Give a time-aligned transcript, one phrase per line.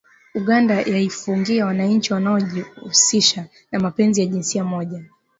[0.35, 5.03] Uganda yaifungia wananchi wanaojihusisha na mapenzi ya jinsia moja